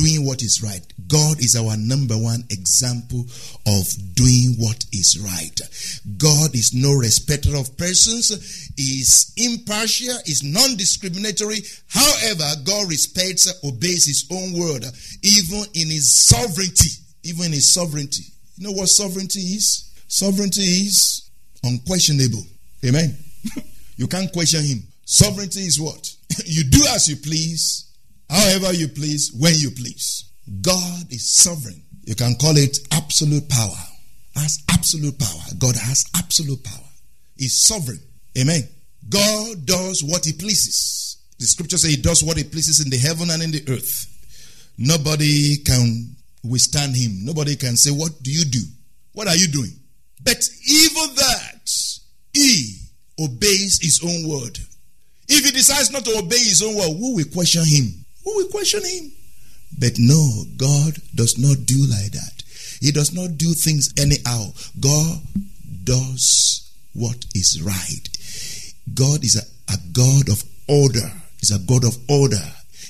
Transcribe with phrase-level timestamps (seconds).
[0.00, 0.80] Doing what is right.
[1.08, 3.20] God is our number one example
[3.66, 5.60] of doing what is right.
[6.16, 8.30] God is no respecter of persons,
[8.78, 11.58] is impartial, is non-discriminatory.
[11.88, 14.84] However, God respects, obeys his own word,
[15.22, 16.90] even in his sovereignty.
[17.22, 18.24] Even in his sovereignty.
[18.56, 19.92] You know what sovereignty is?
[20.08, 21.30] Sovereignty is
[21.62, 22.42] unquestionable.
[22.86, 23.16] Amen.
[23.96, 24.82] you can't question him.
[25.04, 26.14] Sovereignty is what?
[26.46, 27.89] you do as you please,
[28.30, 30.30] however you please, when you please.
[30.60, 31.82] God is sovereign.
[32.04, 33.76] You can call it absolute power.
[34.34, 35.42] Has absolute power.
[35.58, 36.88] God has absolute power.
[37.36, 38.00] He's sovereign.
[38.38, 38.62] Amen.
[39.08, 41.18] God does what he pleases.
[41.38, 44.06] The scripture says he does what he pleases in the heaven and in the earth.
[44.78, 47.24] Nobody can withstand him.
[47.24, 48.60] Nobody can say, What do you do?
[49.12, 49.72] What are you doing?
[50.22, 51.70] But even that,
[52.34, 52.76] he
[53.18, 54.58] obeys his own word.
[55.28, 57.99] If he decides not to obey his own word, who will question him?
[58.24, 59.12] Who will question him?
[59.78, 62.42] But no, God does not do like that.
[62.80, 64.52] He does not do things anyhow.
[64.78, 65.20] God
[65.84, 68.08] does what is right.
[68.92, 71.12] God is a, a God of order.
[71.38, 72.42] He's a God of order.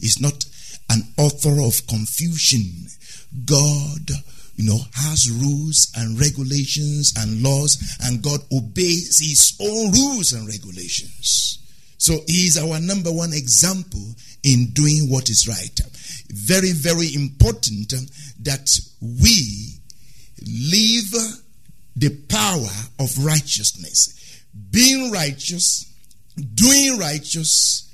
[0.00, 0.44] He's not
[0.90, 2.88] an author of confusion.
[3.44, 4.10] God,
[4.56, 10.46] you know, has rules and regulations and laws, and God obeys his own rules and
[10.46, 11.58] regulations.
[11.98, 15.80] So he is our number one example in doing what is right.
[16.28, 17.94] Very, very important
[18.42, 18.68] that
[19.00, 19.80] we
[20.42, 21.40] live
[21.96, 22.68] the power
[22.98, 24.44] of righteousness.
[24.70, 25.92] Being righteous,
[26.54, 27.92] doing righteous,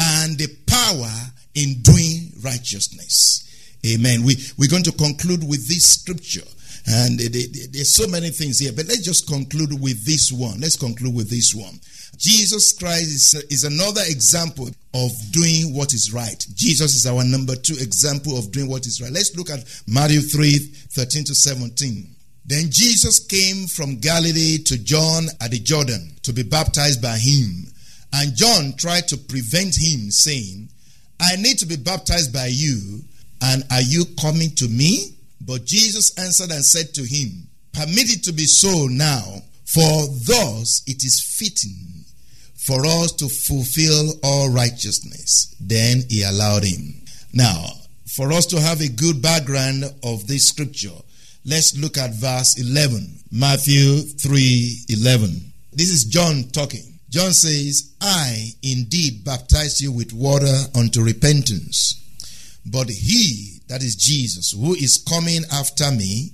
[0.00, 1.10] and the power
[1.54, 3.40] in doing righteousness.
[3.86, 4.24] Amen.
[4.24, 6.46] We, we're going to conclude with this scripture.
[6.86, 10.60] And there's so many things here, but let's just conclude with this one.
[10.60, 11.80] Let's conclude with this one.
[12.16, 16.46] Jesus Christ is, is another example of doing what is right.
[16.54, 19.12] Jesus is our number two example of doing what is right.
[19.12, 22.14] Let's look at Matthew 3 13 to 17.
[22.46, 27.66] Then Jesus came from Galilee to John at the Jordan to be baptized by him.
[28.12, 30.68] And John tried to prevent him, saying,
[31.20, 33.00] I need to be baptized by you,
[33.42, 35.16] and are you coming to me?
[35.40, 40.82] But Jesus answered and said to him, Permit it to be so now, for thus
[40.86, 42.03] it is fitting
[42.66, 45.54] for us to fulfill all righteousness.
[45.60, 47.02] Then he allowed him.
[47.32, 47.66] Now,
[48.16, 50.96] for us to have a good background of this scripture,
[51.44, 53.20] let's look at verse 11.
[53.30, 55.52] Matthew 3 11.
[55.72, 57.00] This is John talking.
[57.10, 62.00] John says, I indeed baptize you with water unto repentance.
[62.64, 66.30] But he, that is Jesus, who is coming after me,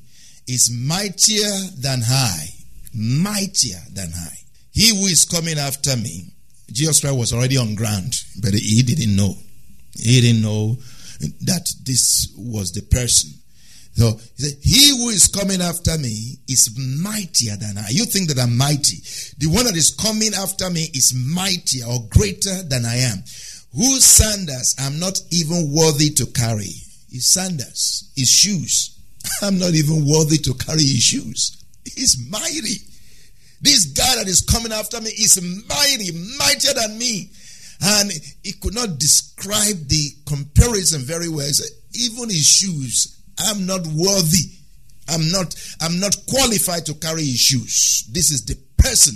[0.47, 2.47] is mightier than I.
[2.95, 4.41] Mightier than I.
[4.81, 6.33] He who is coming after me,
[6.73, 9.35] Jesus Christ was already on ground, but he didn't know.
[9.95, 10.79] He didn't know
[11.43, 13.31] that this was the person.
[13.93, 17.89] So he said, He who is coming after me is mightier than I.
[17.91, 18.97] You think that I'm mighty.
[19.37, 23.19] The one that is coming after me is mightier or greater than I am.
[23.77, 26.73] Whose sandals I'm not even worthy to carry.
[27.13, 28.99] His sandals, his shoes.
[29.43, 31.63] I'm not even worthy to carry his shoes.
[31.85, 32.90] He's mighty.
[33.61, 37.31] This guy that is coming after me is mighty, mightier than me.
[37.83, 38.13] And
[38.43, 41.47] he could not describe the comparison very well.
[41.47, 44.53] He said, even his shoes I'm not worthy.
[45.09, 48.05] I'm not I'm not qualified to carry his shoes.
[48.13, 49.15] This is the person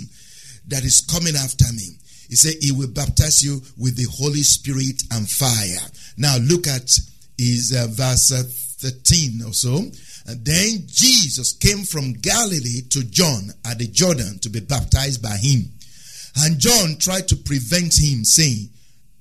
[0.67, 1.99] that is coming after me.
[2.27, 5.87] He said he will baptize you with the Holy Spirit and fire.
[6.17, 6.89] Now look at
[7.37, 9.81] his uh, verse uh, 13 or so.
[10.27, 15.37] And then Jesus came from Galilee to John at the Jordan to be baptized by
[15.37, 15.71] him.
[16.37, 18.69] And John tried to prevent him, saying,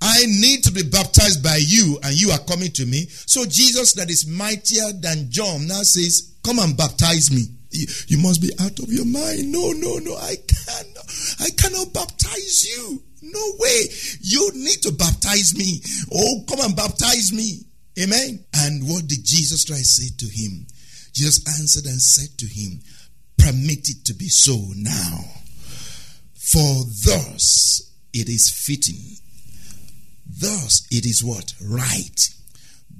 [0.00, 3.06] I need to be baptized by you, and you are coming to me.
[3.08, 7.42] So Jesus, that is mightier than John, now says, Come and baptize me.
[8.06, 9.50] You must be out of your mind.
[9.50, 10.14] No, no, no.
[10.16, 11.06] I cannot.
[11.40, 13.02] I cannot baptize you.
[13.22, 13.84] No way.
[14.20, 15.80] You need to baptize me.
[16.12, 17.62] Oh, come and baptize me.
[17.98, 18.44] Amen.
[18.56, 20.66] And what did Jesus Christ say to him?
[21.14, 22.80] Jesus answered and said to him,
[23.38, 25.24] Permit it to be so now.
[26.34, 29.16] For thus it is fitting.
[30.26, 31.54] Thus it is what?
[31.62, 32.28] Right.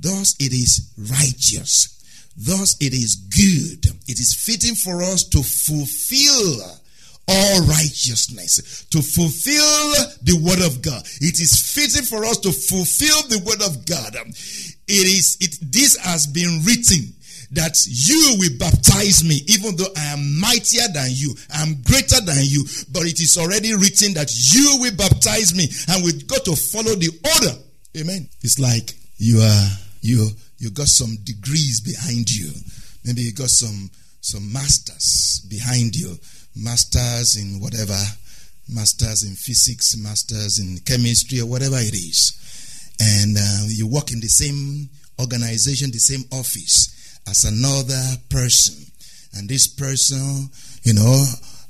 [0.01, 1.91] Thus it is righteous.
[2.37, 3.87] Thus it is good.
[4.09, 6.81] It is fitting for us to fulfill
[7.27, 11.03] all righteousness, to fulfill the word of God.
[11.21, 14.15] It is fitting for us to fulfill the word of God.
[14.17, 17.14] It is it this has been written
[17.55, 22.21] that you will baptize me, even though I am mightier than you, I am greater
[22.21, 26.45] than you, but it is already written that you will baptize me, and we've got
[26.45, 27.55] to follow the order.
[27.97, 28.29] Amen.
[28.43, 29.69] It's like you are
[30.03, 30.29] you
[30.59, 32.51] you got some degrees behind you.
[33.05, 33.91] Maybe you got some
[34.21, 36.17] some masters behind you,
[36.57, 37.99] masters in whatever,
[38.69, 42.35] masters in physics, masters in chemistry, or whatever it is,
[43.01, 44.89] and uh, you work in the same
[45.21, 46.91] organization, the same office
[47.29, 48.87] as another person.
[49.35, 50.49] And this person,
[50.83, 51.25] you know,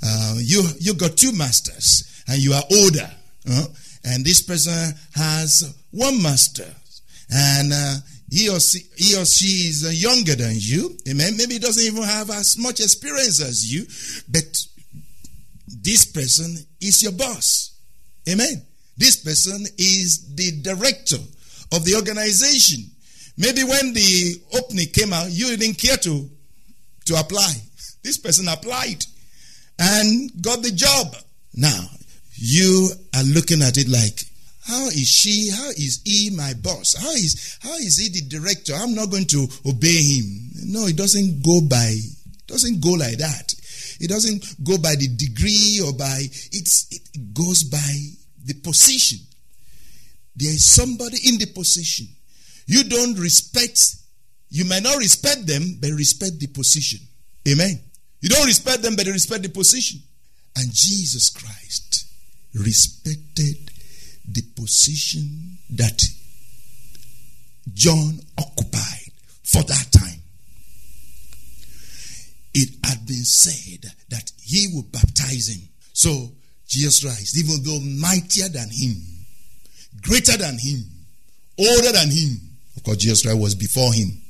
[0.05, 3.11] uh, you you got two masters and you are older.
[3.49, 3.65] Uh,
[4.05, 6.67] and this person has one master.
[7.31, 7.95] And uh,
[8.31, 10.97] he or, she, he or she is uh, younger than you.
[11.09, 11.37] Amen.
[11.37, 13.85] Maybe he doesn't even have as much experience as you.
[14.29, 14.45] But
[15.67, 17.79] this person is your boss.
[18.29, 18.67] Amen.
[18.97, 21.17] This person is the director
[21.73, 22.91] of the organization.
[23.37, 26.31] Maybe when the opening came out, you didn't care to,
[27.07, 27.53] to apply.
[28.03, 29.05] This person applied
[29.79, 31.17] and got the job.
[31.55, 31.89] Now,
[32.35, 34.25] you are looking at it like,
[34.67, 35.51] how is she?
[35.51, 36.95] How is he my boss?
[36.99, 38.73] How is how is he the director?
[38.75, 40.51] I'm not going to obey him.
[40.65, 43.55] No, it doesn't go by it doesn't go like that.
[44.01, 47.95] It doesn't go by the degree or by it's it goes by
[48.45, 49.19] the position.
[50.37, 52.09] There is somebody in the position
[52.67, 53.81] you don't respect,
[54.51, 57.01] you might not respect them, but respect the position.
[57.49, 57.81] Amen.
[58.21, 60.01] You don't respect them, but respect the position.
[60.57, 62.07] And Jesus Christ
[62.55, 63.71] respected
[64.27, 66.03] the position that
[67.73, 69.13] John occupied
[69.43, 70.21] for that time.
[72.55, 75.69] It had been said that he would baptize him.
[75.93, 76.31] So,
[76.67, 78.95] Jesus Christ, even though mightier than him,
[80.03, 80.85] greater than him,
[81.59, 82.41] older than him,
[82.85, 84.21] because Jesus Christ was before him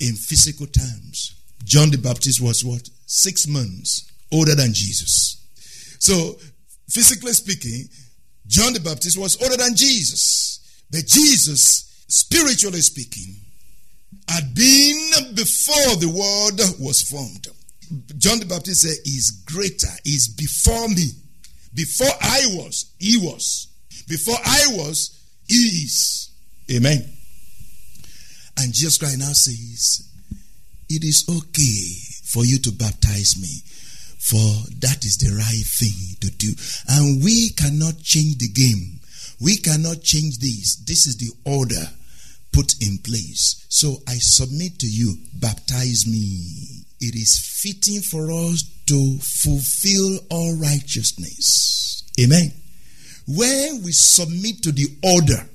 [0.00, 1.34] in physical terms.
[1.64, 2.88] John the Baptist was what?
[3.06, 5.36] Six months older than Jesus.
[5.98, 6.38] So,
[6.88, 7.88] physically speaking,
[8.46, 10.58] John the Baptist was older than Jesus.
[10.90, 13.36] But Jesus, spiritually speaking,
[14.28, 17.48] had been before the world was formed.
[18.18, 21.10] John the Baptist said, He's greater, He's before me.
[21.74, 23.68] Before I was, He was.
[24.08, 26.30] Before I was, He is.
[26.70, 27.19] Amen.
[28.60, 30.06] And Jesus Christ now says,
[30.90, 33.62] It is okay for you to baptize me,
[34.18, 36.52] for that is the right thing to do.
[36.88, 39.00] And we cannot change the game.
[39.40, 40.76] We cannot change this.
[40.84, 41.88] This is the order
[42.52, 43.64] put in place.
[43.70, 46.84] So I submit to you, baptize me.
[47.00, 52.04] It is fitting for us to fulfill all righteousness.
[52.20, 52.52] Amen.
[53.26, 55.48] When we submit to the order,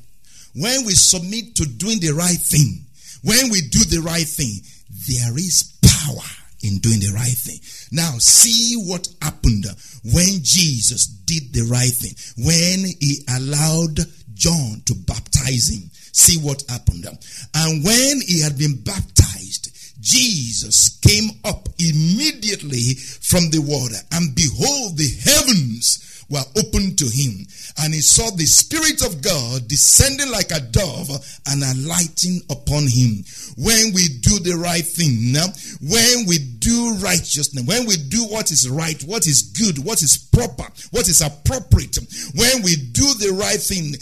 [0.56, 2.85] when we submit to doing the right thing,
[3.26, 4.62] when we do the right thing,
[5.10, 6.30] there is power
[6.62, 7.60] in doing the right thing.
[7.92, 9.66] Now, see what happened
[10.14, 12.14] when Jesus did the right thing.
[12.38, 14.00] When he allowed
[14.34, 15.90] John to baptize him.
[16.14, 17.06] See what happened.
[17.54, 24.98] And when he had been baptized, Jesus came up immediately from the water, and behold,
[24.98, 27.46] the heavens were opened to him.
[27.80, 31.10] And he saw the Spirit of God descending like a dove
[31.48, 33.24] and alighting upon him.
[33.58, 35.36] When we do the right thing,
[35.82, 40.18] when we do righteousness, when we do what is right, what is good, what is
[40.18, 41.98] proper, what is appropriate,
[42.36, 43.94] when we do the right thing,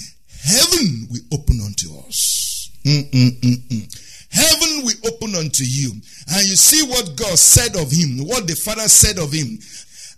[0.44, 2.70] heaven will open unto us.
[2.84, 3.88] Mm-mm-mm-mm.
[4.30, 8.56] heaven will open unto you, and you see what God said of him, what the
[8.56, 9.58] Father said of him.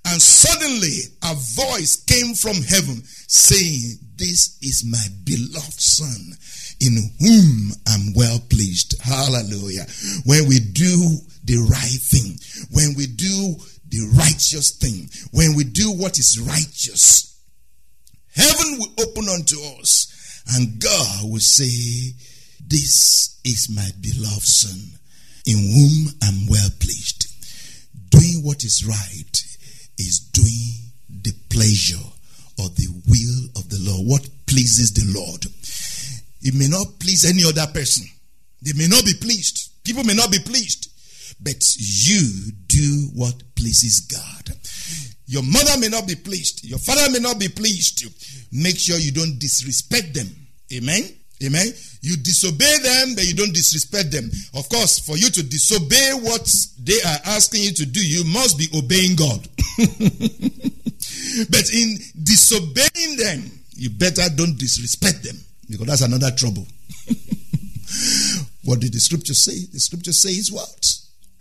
[0.05, 6.37] And suddenly a voice came from heaven saying, This is my beloved Son,
[6.79, 9.01] in whom I'm well pleased.
[9.01, 9.87] Hallelujah.
[10.25, 12.37] When we do the right thing,
[12.69, 13.55] when we do
[13.89, 17.41] the righteous thing, when we do what is righteous,
[18.35, 22.13] heaven will open unto us, and God will say,
[22.61, 24.99] This is my beloved Son,
[25.47, 27.25] in whom I'm well pleased.
[28.09, 29.54] Doing what is right
[29.97, 32.03] is doing the pleasure
[32.59, 34.07] or the will of the Lord.
[34.07, 35.45] What pleases the Lord?
[36.41, 38.07] It may not please any other person.
[38.61, 39.71] They may not be pleased.
[39.83, 40.91] People may not be pleased.
[41.41, 44.55] But you do what pleases God.
[45.27, 46.63] Your mother may not be pleased.
[46.63, 48.05] Your father may not be pleased.
[48.51, 50.27] Make sure you don't disrespect them.
[50.73, 51.03] Amen.
[51.43, 51.67] Amen.
[52.01, 54.29] You disobey them, but you don't disrespect them.
[54.53, 56.49] Of course, for you to disobey what
[56.79, 59.47] they are asking you to do, you must be obeying God.
[61.49, 65.35] but in disobeying them, you better don't disrespect them
[65.69, 66.65] because that's another trouble.
[68.63, 69.65] what did the scripture say?
[69.73, 70.91] The scripture says what?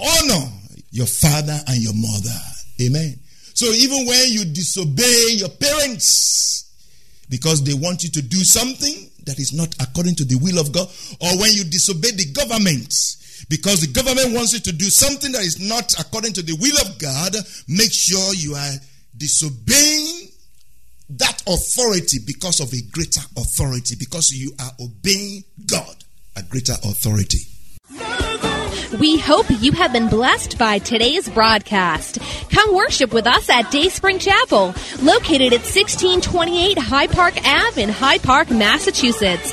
[0.00, 0.50] Honor
[0.91, 2.38] your father and your mother.
[2.83, 3.19] Amen.
[3.55, 6.71] So even when you disobey your parents
[7.31, 10.73] because they want you to do something that is not according to the will of
[10.73, 10.88] God,
[11.21, 12.93] or when you disobey the government
[13.48, 16.76] because the government wants you to do something that is not according to the will
[16.80, 17.34] of God,
[17.68, 18.72] make sure you are
[19.16, 20.28] disobeying
[21.10, 26.04] that authority because of a greater authority, because you are obeying God,
[26.36, 27.40] a greater authority.
[28.98, 32.18] We hope you have been blessed by today's broadcast.
[32.50, 34.66] Come worship with us at Dayspring Chapel,
[35.02, 39.52] located at 1628 Hyde Park Ave in Hyde Park, Massachusetts.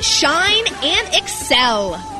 [0.00, 2.11] shine, and excel.